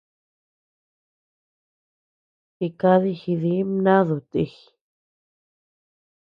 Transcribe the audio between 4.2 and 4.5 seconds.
ti.